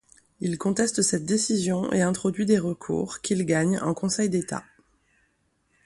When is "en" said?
3.81-3.93